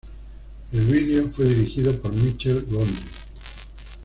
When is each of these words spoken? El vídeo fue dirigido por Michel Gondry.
El 0.71 0.79
vídeo 0.87 1.29
fue 1.29 1.45
dirigido 1.45 1.95
por 2.01 2.11
Michel 2.11 2.65
Gondry. 2.67 3.05